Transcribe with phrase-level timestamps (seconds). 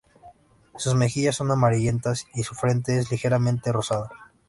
[0.79, 4.09] Sus mejillas son amarillentas y su frente es ligeramente rosada.